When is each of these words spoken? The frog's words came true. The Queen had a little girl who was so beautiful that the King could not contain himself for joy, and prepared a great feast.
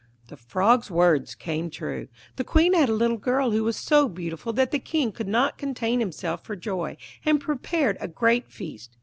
The 0.29 0.35
frog's 0.35 0.89
words 0.89 1.35
came 1.35 1.69
true. 1.69 2.07
The 2.35 2.43
Queen 2.43 2.73
had 2.73 2.89
a 2.89 2.95
little 2.95 3.19
girl 3.19 3.51
who 3.51 3.63
was 3.63 3.77
so 3.77 4.09
beautiful 4.09 4.51
that 4.53 4.71
the 4.71 4.79
King 4.79 5.11
could 5.11 5.27
not 5.27 5.59
contain 5.59 5.99
himself 5.99 6.43
for 6.43 6.55
joy, 6.55 6.97
and 7.23 7.39
prepared 7.39 7.97
a 7.99 8.07
great 8.07 8.47
feast. 8.51 8.97